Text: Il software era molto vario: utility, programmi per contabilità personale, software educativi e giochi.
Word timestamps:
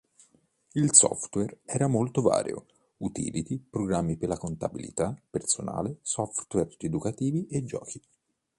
Il 0.71 0.95
software 0.95 1.59
era 1.63 1.85
molto 1.85 2.23
vario: 2.23 2.65
utility, 2.97 3.59
programmi 3.59 4.17
per 4.17 4.35
contabilità 4.35 5.15
personale, 5.29 5.99
software 6.01 6.71
educativi 6.79 7.45
e 7.49 7.63
giochi. 7.63 8.01